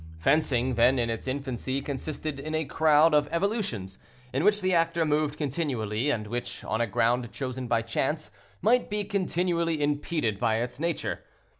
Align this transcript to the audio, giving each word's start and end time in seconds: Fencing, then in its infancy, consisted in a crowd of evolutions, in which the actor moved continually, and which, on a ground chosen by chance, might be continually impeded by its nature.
Fencing, 0.17 0.73
then 0.73 0.97
in 0.97 1.11
its 1.11 1.27
infancy, 1.27 1.79
consisted 1.79 2.39
in 2.39 2.55
a 2.55 2.65
crowd 2.65 3.13
of 3.13 3.27
evolutions, 3.31 3.99
in 4.33 4.43
which 4.43 4.59
the 4.61 4.73
actor 4.73 5.05
moved 5.05 5.37
continually, 5.37 6.09
and 6.09 6.25
which, 6.25 6.63
on 6.63 6.81
a 6.81 6.87
ground 6.87 7.31
chosen 7.31 7.67
by 7.67 7.83
chance, 7.83 8.31
might 8.63 8.89
be 8.89 9.03
continually 9.03 9.79
impeded 9.83 10.39
by 10.39 10.55
its 10.55 10.79
nature. 10.79 11.23